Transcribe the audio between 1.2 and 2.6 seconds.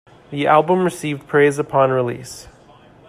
praise upon release.